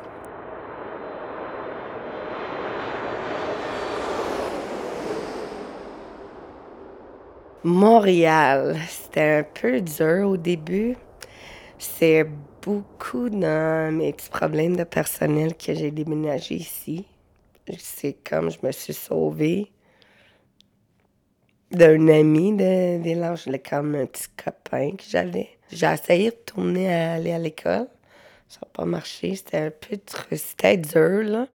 Montréal, 7.64 8.76
c'était 8.88 9.38
un 9.40 9.42
peu 9.42 9.80
dur 9.80 10.28
au 10.28 10.36
début. 10.36 10.96
C'est 11.78 12.24
beaucoup 12.62 13.28
dans 13.28 13.92
mes 13.92 14.12
petits 14.12 14.30
problèmes 14.30 14.76
de 14.76 14.84
personnel 14.84 15.56
que 15.56 15.74
j'ai 15.74 15.90
déménagé 15.90 16.54
ici. 16.54 17.04
C'est 17.78 18.16
comme 18.28 18.50
je 18.50 18.58
me 18.62 18.70
suis 18.70 18.94
sauvée 18.94 19.72
d'un 21.72 22.08
ami 22.08 22.54
de 22.56 23.02
village, 23.02 23.46
là, 23.46 23.58
comme 23.58 23.94
un 23.96 24.06
petit 24.06 24.28
copain 24.42 24.92
que 24.92 25.04
j'avais. 25.08 25.48
J'ai 25.70 25.86
essayé 25.86 26.30
de 26.30 26.36
tourner 26.36 26.92
à 26.94 27.14
aller 27.14 27.32
à 27.32 27.38
l'école. 27.38 27.88
Ça 28.48 28.60
n'a 28.62 28.68
pas 28.72 28.84
marché. 28.84 29.34
C'était 29.34 29.58
un 29.58 29.70
peu 29.70 29.98
c'était 30.36 30.76
dur. 30.76 31.46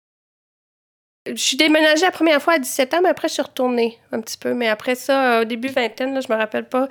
Je 1.27 1.41
suis 1.41 1.57
déménagée 1.57 2.03
la 2.03 2.11
première 2.11 2.43
fois 2.43 2.55
à 2.55 2.59
17 2.59 2.95
ans, 2.95 3.01
mais 3.03 3.09
après, 3.09 3.29
je 3.29 3.35
suis 3.35 3.43
retournée 3.43 3.99
un 4.11 4.21
petit 4.21 4.37
peu. 4.37 4.55
Mais 4.55 4.69
après 4.69 4.97
ça, 4.97 5.43
au 5.43 5.45
début 5.45 5.69
vingtaine, 5.69 6.15
là, 6.15 6.21
je 6.21 6.33
me 6.33 6.37
rappelle 6.37 6.69
pas 6.69 6.89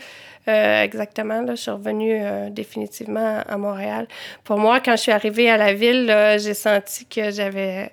euh, 0.48 0.84
exactement. 0.84 1.42
Là, 1.42 1.56
je 1.56 1.62
suis 1.62 1.72
revenue 1.72 2.18
euh, 2.22 2.50
définitivement 2.50 3.44
à 3.46 3.58
Montréal. 3.58 4.08
Pour 4.46 4.58
moi, 4.58 4.80
quand 4.80 4.94
je 4.94 5.02
suis 5.02 5.12
arrivée 5.12 5.50
à 5.50 5.58
la 5.58 5.74
ville, 5.74 6.08
j'ai 6.40 6.54
senti 6.54 7.06
que 7.06 7.30
j'avais 7.32 7.92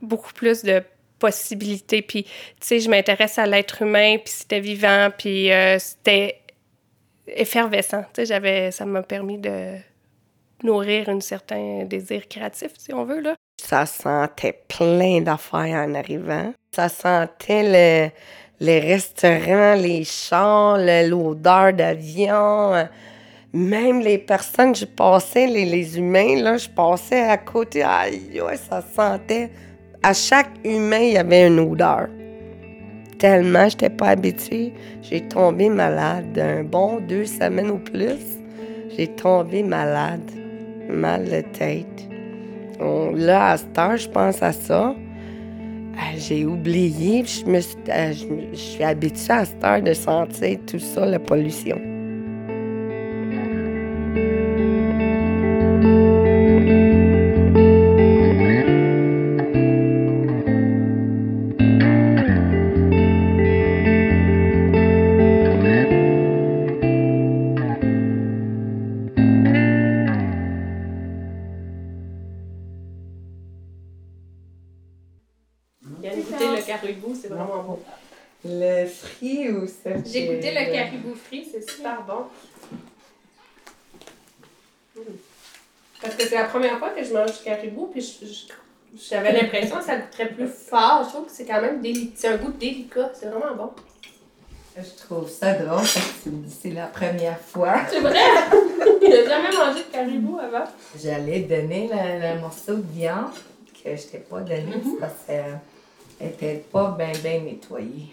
beaucoup 0.00 0.32
plus 0.32 0.62
de 0.62 0.82
possibilités. 1.18 2.02
Puis, 2.02 2.24
tu 2.24 2.30
sais, 2.60 2.80
je 2.80 2.90
m'intéresse 2.90 3.38
à 3.38 3.46
l'être 3.46 3.82
humain, 3.82 4.18
puis 4.18 4.32
c'était 4.32 4.60
vivant, 4.60 5.08
puis 5.16 5.50
euh, 5.50 5.78
c'était 5.78 6.40
effervescent. 7.26 8.04
Tu 8.12 8.26
sais, 8.26 8.70
ça 8.70 8.84
m'a 8.84 9.02
permis 9.02 9.38
de 9.38 9.76
nourrir 10.62 11.08
un 11.08 11.20
certain 11.20 11.84
désir 11.84 12.28
créatif, 12.28 12.72
si 12.76 12.92
on 12.92 13.04
veut, 13.04 13.20
là. 13.20 13.34
Ça 13.64 13.86
sentait 13.86 14.60
plein 14.68 15.22
d'affaires 15.22 15.86
en 15.88 15.94
arrivant. 15.94 16.52
Ça 16.76 16.90
sentait 16.90 18.10
le, 18.10 18.10
les 18.60 18.78
restaurants, 18.78 19.74
les 19.74 20.04
chars, 20.04 20.76
l'odeur 20.76 21.72
d'avion. 21.72 22.86
Même 23.54 24.00
les 24.00 24.18
personnes 24.18 24.74
je 24.74 24.84
passais, 24.84 25.46
les, 25.46 25.64
les 25.64 25.96
humains, 25.96 26.42
là, 26.42 26.58
je 26.58 26.68
passais 26.68 27.22
à 27.22 27.38
côté. 27.38 27.82
Aïe, 27.82 28.38
ouais, 28.38 28.56
ça 28.58 28.82
sentait. 28.94 29.50
À 30.02 30.12
chaque 30.12 30.50
humain, 30.62 30.98
il 30.98 31.12
y 31.14 31.16
avait 31.16 31.46
une 31.46 31.58
odeur. 31.58 32.08
Tellement, 33.18 33.66
je 33.70 33.76
n'étais 33.76 33.90
pas 33.90 34.08
habituée. 34.08 34.74
J'ai 35.00 35.26
tombé 35.26 35.70
malade. 35.70 36.38
Un 36.38 36.64
bon 36.64 37.00
deux 37.00 37.24
semaines 37.24 37.70
ou 37.70 37.78
plus, 37.78 38.20
j'ai 38.94 39.06
tombé 39.06 39.62
malade. 39.62 40.30
Mal 40.90 41.24
de 41.24 41.40
tête. 41.56 42.13
Là, 42.80 43.50
à 43.52 43.56
cette 43.56 43.78
heure, 43.78 43.96
je 43.96 44.08
pense 44.08 44.42
à 44.42 44.52
ça. 44.52 44.94
Ah, 45.96 46.16
J'ai 46.16 46.44
oublié, 46.44 47.22
je 47.24 47.28
suis, 47.28 47.44
me- 47.44 47.60
je 47.60 48.56
suis 48.56 48.82
habituée 48.84 49.32
à 49.32 49.44
cette 49.44 49.62
heure 49.64 49.80
de 49.82 49.92
sentir 49.92 50.58
tout 50.66 50.78
ça, 50.80 51.06
la 51.06 51.18
pollution. 51.20 51.78
Le 76.66 76.72
caribou, 76.72 77.14
c'est 77.20 77.28
vraiment 77.28 77.62
bon. 77.62 77.78
Le 78.44 78.86
frit 78.86 79.50
ou 79.50 79.66
ça? 79.66 79.90
J'ai 80.04 80.26
goûté 80.26 80.50
le 80.50 80.72
caribou 80.72 81.14
frit, 81.14 81.48
c'est 81.50 81.68
super 81.70 82.02
bon. 82.02 82.24
Mm. 84.96 85.00
Parce 86.02 86.14
que 86.16 86.24
c'est 86.24 86.34
la 86.34 86.44
première 86.44 86.78
fois 86.78 86.90
que 86.90 87.02
je 87.02 87.12
mange 87.14 87.32
du 87.38 87.44
caribou, 87.44 87.86
puis 87.86 88.00
je- 88.02 88.26
je- 88.26 88.52
j'avais 89.08 89.32
l'impression 89.32 89.76
que 89.78 89.84
ça 89.84 89.96
goûterait 89.96 90.28
plus 90.28 90.48
fort. 90.48 91.04
Je 91.04 91.08
trouve 91.14 91.26
que 91.26 91.32
c'est 91.32 91.46
quand 91.46 91.60
même 91.62 91.80
délicat. 91.80 92.12
C'est 92.16 92.28
un 92.28 92.36
goût 92.36 92.52
délicat, 92.52 93.10
c'est 93.14 93.26
vraiment 93.26 93.54
bon. 93.54 93.70
Je 94.76 95.04
trouve 95.04 95.28
ça 95.30 95.54
drôle 95.54 95.76
parce 95.78 95.94
que 96.24 96.30
c'est 96.60 96.70
la 96.70 96.86
première 96.88 97.38
fois. 97.40 97.76
C'est 97.88 98.00
vrai! 98.00 98.18
Il 99.02 99.08
n'a 99.08 99.24
jamais 99.24 99.56
mangé 99.56 99.84
de 99.84 99.92
caribou 99.92 100.38
avant. 100.38 100.64
J'allais 101.00 101.40
donner 101.40 101.88
le, 101.92 102.34
le 102.34 102.40
morceau 102.40 102.74
de 102.74 102.84
viande 102.92 103.30
que 103.82 103.94
je 103.96 104.02
t'ai 104.02 104.18
pas 104.18 104.40
donné 104.40 104.76
Mhm. 104.84 104.96
parce 104.98 105.12
qu'elle 105.26 105.60
était 106.20 106.64
pas 106.72 106.94
bien 106.98 107.12
bien 107.22 107.40
nettoyée. 107.40 108.08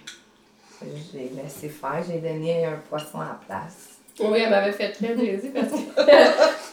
J'ai 1.14 1.32
laissé 1.36 1.70
faire, 1.70 2.04
j'ai 2.08 2.20
donné 2.20 2.66
un 2.66 2.78
poisson 2.90 3.20
à 3.20 3.26
la 3.26 3.40
place. 3.48 3.98
Oui, 4.20 4.40
elle 4.44 4.50
m'avait 4.50 4.72
fait 4.72 4.92
très 4.92 5.10
plaisir 5.14 5.52
parce 5.54 5.68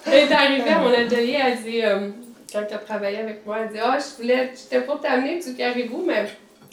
qu'elle 0.05 0.15
est 0.15 0.33
arrivée 0.33 0.71
à 0.71 0.79
mon 0.79 0.93
atelier, 0.93 1.39
elle 1.45 1.63
dit, 1.63 1.85
euh, 1.85 2.11
quand 2.53 2.63
elle 2.71 2.81
travaillait 2.85 3.21
avec 3.21 3.45
moi, 3.47 3.59
elle 3.61 3.69
dit 3.73 3.79
Ah, 3.83 3.99
je 3.99 4.21
voulais, 4.23 4.51
j'étais 4.55 4.81
pour 4.85 5.01
t'amener 5.01 5.39
du 5.39 5.55
caribou, 5.55 6.03
mais 6.07 6.27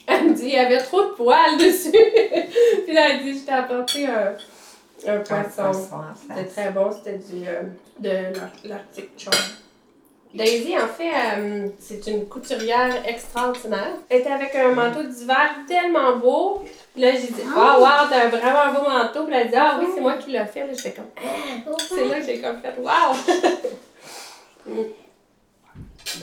elle 0.08 0.30
me 0.30 0.34
dit, 0.34 0.44
il 0.46 0.54
y 0.54 0.58
avait 0.58 0.78
trop 0.80 1.02
de 1.04 1.10
poils 1.12 1.58
dessus. 1.58 1.92
Puis 2.86 2.94
là, 2.94 3.10
elle 3.12 3.24
dit, 3.24 3.40
je 3.40 3.46
t'ai 3.46 3.52
apporté 3.52 4.08
un, 4.08 4.34
un 5.08 5.16
Un 5.18 5.20
poisson. 5.20 5.72
C'était 6.22 6.46
très 6.46 6.72
bon, 6.72 6.90
c'était 6.92 7.18
du, 7.18 7.46
euh, 7.48 7.62
de 8.00 8.10
l'Ar- 8.38 8.52
l'Arctic 8.64 9.10
Charm. 9.18 9.36
Daisy, 10.36 10.78
en 10.78 10.88
fait, 10.88 11.12
euh, 11.38 11.68
c'est 11.80 12.06
une 12.08 12.26
couturière 12.28 13.08
extraordinaire. 13.08 13.94
Elle 14.10 14.20
était 14.22 14.32
avec 14.32 14.54
un 14.56 14.72
manteau 14.74 15.04
d'hiver 15.04 15.56
tellement 15.68 16.18
beau. 16.18 16.64
Puis 16.94 17.02
là, 17.02 17.12
j'ai 17.12 17.28
dit, 17.28 17.42
ah, 17.56 17.78
wow, 17.80 18.10
t'as 18.10 18.26
un 18.26 18.30
vraiment 18.30 18.74
beau 18.74 18.90
manteau. 18.90 19.24
Puis 19.26 19.34
elle 19.34 19.48
a 19.48 19.50
dit, 19.50 19.56
ah 19.56 19.78
oui, 19.80 19.88
c'est 19.94 20.02
moi 20.02 20.14
qui 20.18 20.32
l'ai 20.32 20.46
fait. 20.46 20.68
Là, 20.68 20.74
j'étais 20.74 20.92
comme, 20.94 21.06
ah, 21.18 21.72
c'est 21.90 22.06
là 22.06 22.20
que 22.20 22.26
j'ai 22.26 22.42
comme 22.42 22.60
fait, 22.62 22.76
wow! 22.80 23.16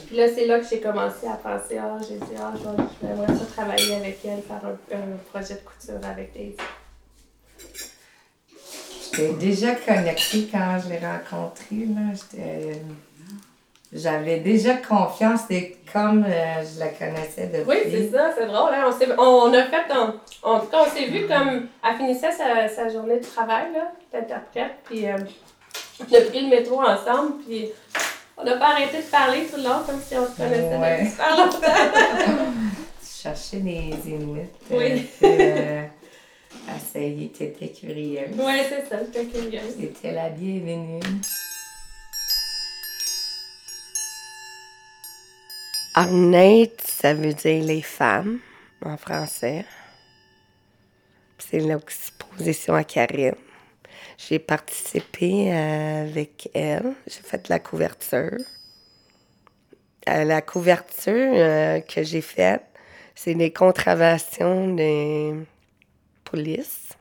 Puis 0.07 0.17
là, 0.17 0.27
c'est 0.33 0.47
là 0.47 0.59
que 0.61 0.67
j'ai 0.69 0.81
commencé 0.81 1.27
à 1.27 1.35
penser, 1.37 1.79
ah, 1.79 1.99
j'ai 2.07 2.17
dit, 2.17 2.33
ah, 2.39 2.53
je 2.55 3.07
vais- 3.07 3.39
ça 3.39 3.45
travailler 3.57 3.95
avec 3.95 4.19
elle, 4.25 4.43
faire 4.43 4.61
un, 4.65 4.97
un 4.97 5.17
projet 5.33 5.55
de 5.55 5.61
couture 5.61 6.01
avec 6.09 6.33
Daisy. 6.33 6.57
J'étais 9.13 9.33
déjà 9.35 9.75
connectée 9.75 10.49
quand 10.51 10.79
je 10.83 10.89
l'ai 10.91 10.99
rencontrée. 10.99 11.87
là. 11.87 12.13
J'étais 12.15 12.81
j'avais 13.93 14.39
déjà 14.39 14.75
confiance, 14.75 15.43
c'est 15.51 15.77
comme 15.93 16.25
euh, 16.25 16.63
je 16.63 16.81
la 16.81 16.89
connaissais 16.89 17.49
depuis. 17.49 17.69
Oui, 17.69 17.77
c'est 17.91 18.11
ça, 18.11 18.31
c'est 18.37 18.47
drôle. 18.47 18.71
Hein? 18.73 18.91
On, 19.19 19.23
on, 19.23 19.53
a 19.53 19.65
fait, 19.65 19.93
en 20.43 20.61
tout 20.61 20.67
cas, 20.67 20.85
on 20.87 20.91
s'est 20.91 21.07
vu 21.07 21.27
comme, 21.27 21.69
elle 21.85 21.97
finissait 21.97 22.33
sa, 22.33 22.69
sa 22.69 22.89
journée 22.89 23.19
de 23.19 23.25
travail, 23.25 23.67
là, 23.75 23.93
d'interprète, 24.13 24.77
puis 24.85 25.07
euh, 25.07 25.17
on 26.01 26.15
a 26.15 26.21
pris 26.23 26.41
le 26.43 26.49
métro 26.49 26.81
ensemble, 26.81 27.43
puis 27.47 27.69
on 28.39 28.45
n'a 28.45 28.57
pas 28.57 28.71
arrêté 28.71 28.99
de 28.99 29.11
parler 29.11 29.45
tout 29.45 29.57
le 29.59 29.65
long, 29.65 29.83
comme 29.87 30.01
si 30.01 30.17
on 30.17 30.27
se 30.27 30.37
connaissait 30.37 30.79
depuis 30.79 31.11
super 31.11 31.37
longtemps. 31.37 31.59
cherchais 33.23 33.59
des 33.59 33.95
Inuits. 34.07 34.49
Oui. 34.71 35.07
Euh, 35.23 35.83
essayer, 36.77 37.29
t'étais 37.29 37.69
curieuse. 37.69 38.31
Oui, 38.37 38.55
c'est 38.69 38.89
ça, 38.89 38.99
j'étais 39.05 39.27
curieuse. 39.27 39.77
C'était 39.79 40.13
la 40.13 40.29
bienvenue. 40.29 41.01
Arnette, 45.95 46.81
ça 46.81 47.13
veut 47.13 47.35
dire 47.35 47.65
les 47.65 47.83
femmes 47.83 48.39
en 48.83 48.97
français. 48.97 49.67
C'est 51.39 51.61
l'exposition 51.61 52.75
à 52.75 52.85
Karine. 52.85 53.35
J'ai 54.17 54.39
participé 54.39 55.53
avec 55.53 56.49
elle. 56.55 56.95
J'ai 57.07 57.21
fait 57.21 57.49
la 57.49 57.59
couverture. 57.59 58.39
Euh, 60.09 60.25
la 60.25 60.41
couverture 60.41 61.33
euh, 61.35 61.81
que 61.81 62.03
j'ai 62.03 62.23
faite, 62.23 62.65
c'est 63.15 63.35
des 63.35 63.53
contraventions 63.53 64.75
des 64.75 65.35
polices. 66.25 66.97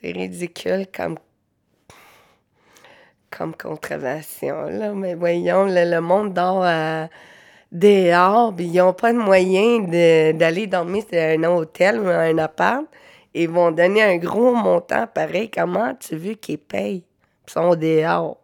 C'est 0.00 0.12
ridicule 0.12 0.86
comme 0.94 1.18
comme 3.30 3.54
là. 3.98 4.92
Mais 4.94 5.14
voyons, 5.14 5.64
le, 5.66 6.00
monde 6.00 6.32
dort 6.32 6.62
à 6.64 7.08
dehors, 7.74 8.54
ils 8.58 8.72
n'ont 8.72 8.94
pas 8.94 9.12
de 9.12 9.18
moyen 9.18 9.80
d'aller 10.32 10.66
dormir 10.66 11.04
dans 11.12 11.18
un 11.18 11.56
hôtel 11.56 12.00
ou 12.00 12.06
un 12.08 12.38
appart. 12.38 12.84
Ils 13.34 13.50
vont 13.50 13.72
donner 13.72 14.02
un 14.02 14.16
gros 14.16 14.54
montant 14.54 15.06
pareil. 15.12 15.50
Comment 15.50 15.92
tu 15.94 16.16
veux 16.16 16.34
qu'ils 16.34 16.58
payent? 16.58 17.02
Ils 17.46 17.52
sont 17.52 17.74
dehors. 17.74 18.38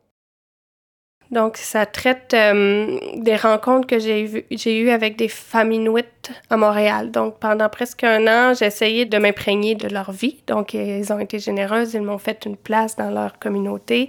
Donc, 1.30 1.58
ça 1.58 1.86
traite 1.86 2.34
euh, 2.34 2.98
des 3.14 3.36
rencontres 3.36 3.86
que 3.86 4.00
j'ai 4.00 4.80
eues 4.80 4.90
avec 4.90 5.14
des 5.14 5.28
femmes 5.28 5.70
inuites 5.70 6.32
à 6.50 6.56
Montréal. 6.56 7.12
Donc, 7.12 7.38
pendant 7.38 7.68
presque 7.68 8.02
un 8.02 8.26
an, 8.26 8.52
j'ai 8.52 8.66
essayé 8.66 9.04
de 9.04 9.16
m'imprégner 9.16 9.76
de 9.76 9.86
leur 9.86 10.10
vie. 10.10 10.42
Donc, 10.48 10.74
ils 10.74 11.12
ont 11.12 11.20
été 11.20 11.38
généreuses, 11.38 11.94
ils 11.94 12.02
m'ont 12.02 12.18
fait 12.18 12.44
une 12.46 12.56
place 12.56 12.96
dans 12.96 13.10
leur 13.10 13.38
communauté, 13.38 14.08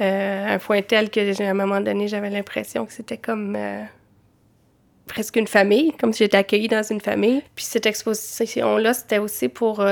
euh, 0.00 0.54
un 0.54 0.58
point 0.58 0.80
tel 0.80 1.10
que, 1.10 1.42
à 1.42 1.50
un 1.50 1.54
moment 1.54 1.82
donné, 1.82 2.08
j'avais 2.08 2.30
l'impression 2.30 2.86
que 2.86 2.92
c'était 2.94 3.18
comme 3.18 3.54
euh, 3.54 3.82
presque 5.12 5.36
une 5.36 5.46
famille, 5.46 5.92
comme 6.00 6.12
si 6.12 6.24
j'étais 6.24 6.38
accueillie 6.38 6.68
dans 6.68 6.82
une 6.82 7.00
famille. 7.00 7.42
Puis 7.54 7.66
cette 7.66 7.84
exposition-là, 7.84 8.94
c'était 8.94 9.18
aussi 9.18 9.50
pour, 9.50 9.84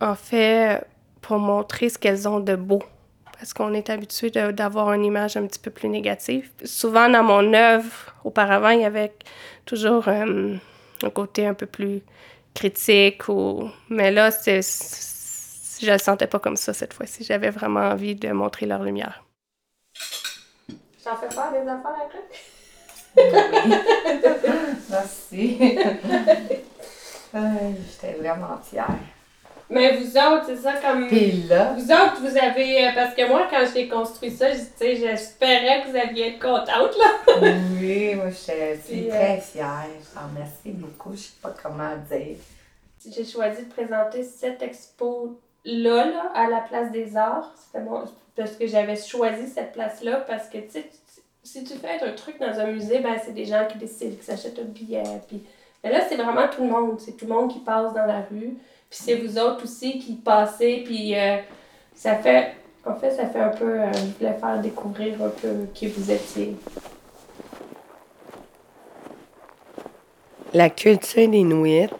en 0.00 0.14
fait, 0.14 0.84
pour 1.22 1.38
montrer 1.38 1.88
ce 1.88 1.96
qu'elles 1.96 2.28
ont 2.28 2.40
de 2.40 2.56
beau 2.56 2.82
parce 3.38 3.52
qu'on 3.52 3.74
est 3.74 3.90
habitué 3.90 4.30
d'avoir 4.30 4.92
une 4.92 5.04
image 5.04 5.36
un 5.36 5.46
petit 5.46 5.58
peu 5.58 5.70
plus 5.70 5.88
négative. 5.88 6.50
Souvent, 6.64 7.08
dans 7.08 7.22
mon 7.22 7.52
œuvre, 7.52 8.14
auparavant, 8.24 8.70
il 8.70 8.80
y 8.80 8.84
avait 8.84 9.12
toujours 9.66 10.08
euh, 10.08 10.56
un 11.02 11.10
côté 11.10 11.46
un 11.46 11.54
peu 11.54 11.66
plus 11.66 12.00
critique. 12.54 13.22
Mais 13.90 14.10
là, 14.10 14.30
c'est, 14.30 14.60
je 15.82 15.90
le 15.90 15.98
sentais 15.98 16.26
pas 16.26 16.38
comme 16.38 16.56
ça 16.56 16.72
cette 16.72 16.94
fois-ci. 16.94 17.24
J'avais 17.24 17.50
vraiment 17.50 17.80
envie 17.80 18.14
de 18.14 18.30
montrer 18.30 18.66
leur 18.66 18.82
lumière. 18.82 19.24
J'en 21.04 21.16
fais 21.16 21.34
pas 21.34 21.50
des 21.50 21.68
affaires 21.68 21.96
après? 22.06 22.24
Merci. 24.90 25.58
J'étais 27.32 28.14
vraiment 28.18 28.58
fière. 28.62 28.98
Mais 29.70 29.96
vous 29.96 30.16
autres, 30.16 30.44
c'est 30.46 30.56
ça 30.56 30.74
comme. 30.74 31.08
Puis 31.08 31.44
là. 31.48 31.72
Vous 31.72 31.90
autres, 31.90 32.20
vous 32.20 32.36
avez. 32.36 32.86
Euh, 32.86 32.90
parce 32.94 33.14
que 33.14 33.26
moi, 33.26 33.48
quand 33.50 33.64
j'ai 33.74 33.88
construit 33.88 34.30
ça, 34.30 34.48
j'espérais 34.52 35.82
que 35.82 35.90
vous 35.90 35.96
alliez 35.96 36.34
être 36.34 36.40
contente, 36.40 36.96
là. 36.98 37.40
oui, 37.80 38.14
moi, 38.14 38.28
je 38.28 38.34
suis 38.34 39.08
très 39.08 39.38
euh, 39.38 39.40
fière. 39.40 39.86
Je 40.00 40.14
t'en 40.14 40.28
remercie 40.28 40.70
beaucoup. 40.70 41.12
Je 41.12 41.22
sais 41.22 41.32
pas 41.40 41.54
comment 41.62 41.96
dire. 42.10 42.36
J'ai 43.06 43.24
choisi 43.24 43.64
de 43.64 43.70
présenter 43.70 44.22
cette 44.22 44.62
expo-là, 44.62 46.04
là, 46.06 46.32
à 46.34 46.48
la 46.48 46.60
place 46.60 46.92
des 46.92 47.16
arts. 47.16 47.52
C'était 47.56 47.84
bon, 47.84 48.04
parce 48.36 48.52
que 48.52 48.66
j'avais 48.66 48.96
choisi 48.96 49.48
cette 49.48 49.72
place-là 49.72 50.24
parce 50.26 50.48
que, 50.48 50.58
tu 50.58 50.70
sais, 50.70 50.90
si 51.44 51.62
tu 51.62 51.74
fais 51.74 52.00
un 52.02 52.12
truc 52.12 52.40
dans 52.40 52.58
un 52.58 52.66
musée, 52.66 53.00
ben, 53.00 53.16
c'est 53.22 53.34
des 53.34 53.44
gens 53.44 53.66
qui 53.70 53.78
décident, 53.78 54.16
qui 54.16 54.24
s'achètent 54.24 54.58
un 54.58 54.64
billet. 54.64 55.02
Puis... 55.28 55.42
Mais 55.84 55.92
là, 55.92 56.00
c'est 56.08 56.16
vraiment 56.16 56.48
tout 56.48 56.62
le 56.62 56.70
monde. 56.70 56.98
C'est 56.98 57.12
tout 57.12 57.26
le 57.26 57.34
monde 57.34 57.52
qui 57.52 57.60
passe 57.60 57.92
dans 57.92 58.06
la 58.06 58.20
rue. 58.20 58.56
Puis 58.88 58.98
c'est 59.02 59.16
vous 59.16 59.38
autres 59.38 59.64
aussi 59.64 59.98
qui 59.98 60.14
passez, 60.14 60.82
puis 60.84 61.14
euh, 61.14 61.36
ça 61.94 62.14
fait, 62.16 62.54
en 62.86 62.94
fait, 62.94 63.10
ça 63.10 63.26
fait 63.26 63.40
un 63.40 63.50
peu, 63.50 63.80
euh, 63.80 63.92
je 63.92 64.18
voulais 64.18 64.38
faire 64.38 64.60
découvrir 64.60 65.22
un 65.22 65.28
peu 65.28 65.66
qui 65.74 65.88
vous 65.88 66.10
étiez. 66.10 66.56
La 70.54 70.70
culture 70.70 71.34
inuit, 71.34 71.90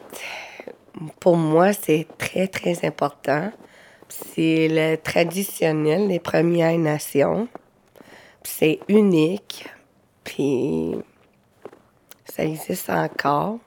pour 1.20 1.36
moi, 1.36 1.72
c'est 1.72 2.06
très, 2.16 2.46
très 2.46 2.86
important. 2.86 3.50
C'est 4.08 4.68
le 4.70 4.96
traditionnel 4.96 6.08
des 6.08 6.20
Premières 6.20 6.78
Nations. 6.78 7.48
C'est 8.44 8.80
unique. 8.88 9.68
Puis 10.22 10.96
ça 12.24 12.44
existe 12.44 12.90
encore. 12.90 13.58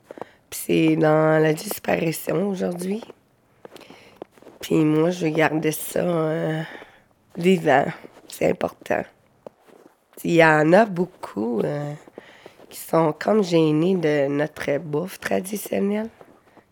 Puis 0.50 0.60
c'est 0.66 0.96
dans 0.96 1.42
la 1.42 1.54
disparition 1.54 2.50
aujourd'hui. 2.50 3.04
Puis 4.62 4.76
moi, 4.84 5.12
je 5.12 5.26
vais 5.26 5.32
garder 5.32 5.72
ça 5.72 6.00
euh, 6.00 6.62
vivant. 7.38 7.86
C'est 8.28 8.50
important. 8.50 9.04
Il 10.24 10.34
y 10.34 10.44
en 10.44 10.74
a 10.74 10.86
beaucoup 10.86 11.62
euh, 11.62 11.94
qui 12.70 12.80
sont 12.80 13.14
comme 13.14 13.44
gênés 13.44 13.96
de 13.96 14.28
notre 14.28 14.78
bouffe 14.80 15.20
traditionnelle, 15.20 16.10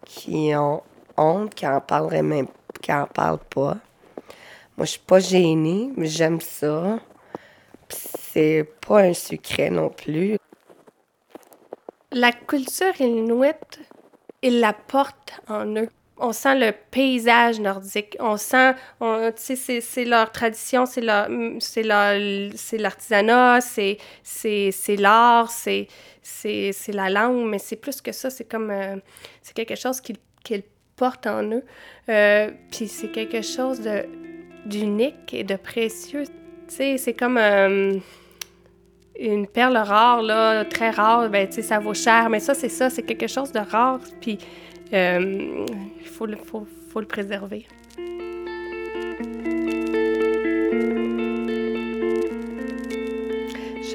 qui 0.03 0.51
ont 0.55 0.81
honte, 1.15 1.53
qui 1.53 1.67
en 1.67 1.79
parleraient 1.79 2.23
même, 2.23 2.47
qui 2.81 2.91
en 2.91 3.05
parlent 3.05 3.37
pas. 3.37 3.77
Moi, 4.77 4.85
je 4.85 4.91
suis 4.91 4.99
pas 4.99 5.19
gênée, 5.19 5.91
mais 5.95 6.07
j'aime 6.07 6.41
ça. 6.41 6.99
C'est 7.89 8.67
pas 8.87 9.01
un 9.01 9.13
secret 9.13 9.69
non 9.69 9.89
plus. 9.89 10.37
La 12.11 12.31
culture 12.31 12.99
inuite, 12.99 13.79
ils 14.41 14.59
la 14.59 14.73
portent 14.73 15.39
en 15.47 15.65
eux. 15.75 15.89
On 16.17 16.31
sent 16.31 16.57
le 16.57 16.71
paysage 16.91 17.59
nordique. 17.59 18.15
On 18.19 18.37
sent, 18.37 18.73
tu 19.01 19.55
sais, 19.57 19.81
c'est 19.81 20.05
leur 20.05 20.31
tradition, 20.31 20.85
c'est 20.85 21.01
leur, 21.01 21.27
c'est 21.59 21.83
l'artisanat, 22.77 23.59
c'est, 23.59 23.97
c'est, 24.23 24.95
l'art, 24.97 25.51
c'est, 25.51 25.87
c'est, 26.21 26.71
la 26.93 27.09
langue, 27.09 27.49
mais 27.49 27.59
c'est 27.59 27.75
plus 27.75 28.01
que 28.01 28.13
ça. 28.13 28.29
C'est 28.29 28.45
comme, 28.45 28.71
euh, 28.71 28.95
c'est 29.41 29.53
quelque 29.53 29.75
chose 29.75 29.99
qu'ils 29.99 30.63
portent 30.95 31.27
en 31.27 31.43
eux. 31.51 31.63
Euh, 32.07 32.49
puis 32.71 32.87
c'est 32.87 33.11
quelque 33.11 33.41
chose 33.41 33.81
de, 33.81 34.05
d'unique 34.65 35.33
et 35.33 35.43
de 35.43 35.57
précieux. 35.57 36.23
Tu 36.67 36.75
sais, 36.75 36.97
c'est 36.97 37.13
comme... 37.13 37.37
Euh, 37.37 37.97
une 39.17 39.47
perle 39.47 39.77
rare, 39.77 40.21
là, 40.21 40.65
très 40.65 40.89
rare, 40.89 41.29
ben, 41.29 41.47
tu 41.47 41.55
sais, 41.55 41.61
ça 41.61 41.79
vaut 41.79 41.93
cher. 41.93 42.29
Mais 42.29 42.39
ça, 42.39 42.53
c'est 42.53 42.69
ça, 42.69 42.89
c'est 42.89 43.03
quelque 43.03 43.27
chose 43.27 43.51
de 43.51 43.59
rare. 43.59 43.99
Puis, 44.19 44.37
euh, 44.93 45.65
il 46.01 46.07
faut, 46.07 46.25
le, 46.25 46.37
faut 46.37 46.99
le 46.99 47.05
préserver. 47.05 47.65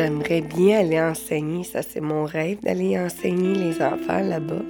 J'aimerais 0.01 0.41
bien 0.41 0.81
aller 0.81 0.99
enseigner, 0.99 1.63
ça 1.63 1.83
c'est 1.83 2.01
mon 2.01 2.25
rêve, 2.25 2.59
d'aller 2.63 2.99
enseigner 2.99 3.55
les 3.55 3.83
enfants 3.83 4.21
là-bas, 4.21 4.63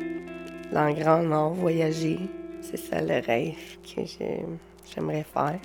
dans 0.72 0.88
le 0.88 0.94
Grand 0.94 1.22
Nord, 1.22 1.54
voyager. 1.54 2.18
C'est 2.62 2.76
ça 2.76 3.00
le 3.00 3.24
rêve 3.24 3.54
que 3.84 4.02
j'aimerais 4.92 5.24
faire. 5.32 5.60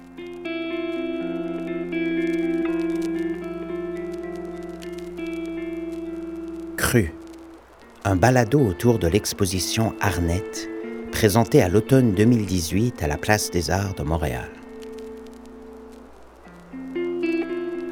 Un 8.04 8.16
balado 8.16 8.60
autour 8.60 9.00
de 9.00 9.08
l'exposition 9.08 9.94
Arnette, 10.00 10.70
présentée 11.12 11.62
à 11.62 11.70
l'automne 11.70 12.14
2018 12.14 13.04
à 13.04 13.08
la 13.08 13.18
Place 13.18 13.52
des 13.52 13.70
Arts 13.70 13.96
de 13.96 14.04
Montréal. 14.04 14.50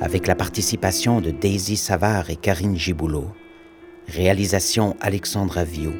Avec 0.02 0.28
la 0.28 0.36
participation 0.36 1.22
de 1.22 1.32
Daisy 1.32 1.78
Savard 1.78 2.30
et 2.30 2.36
Karine 2.36 2.78
Giboulot, 2.78 3.32
réalisation 4.08 4.96
Alexandra 5.00 5.63
Viau, 5.63 5.94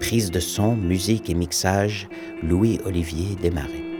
prise 0.00 0.30
de 0.30 0.40
son, 0.40 0.76
musique 0.76 1.30
et 1.30 1.34
mixage 1.34 2.08
Louis-Olivier 2.42 3.36
Desmarais. 3.40 3.91